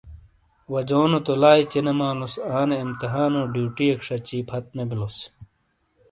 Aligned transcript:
وجونو 0.73 1.17
تو 1.25 1.33
لائی 1.41 1.63
چینیمالوس۔ 1.71 2.33
آنے 2.59 2.75
امتحانو 2.85 3.41
ڈیوٹئیک 3.53 3.97
شچی 4.07 4.39
پھت 4.49 4.65
نے 4.75 4.83
بیلوس۔ 4.89 5.17